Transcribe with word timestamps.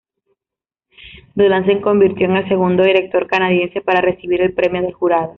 Dolan 1.35 1.67
se 1.67 1.79
convirtió 1.79 2.25
en 2.25 2.37
el 2.37 2.47
segundo 2.49 2.81
director 2.81 3.27
canadiense 3.27 3.81
para 3.81 4.01
recibir 4.01 4.41
el 4.41 4.55
Premio 4.55 4.81
del 4.81 4.93
jurado. 4.93 5.29